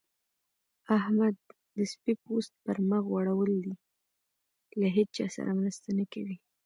[0.97, 1.35] احمد
[1.75, 3.75] د سپي پوست پر مخ غوړول دی؛
[4.79, 6.35] له هيچا سره مرسته نه کوي.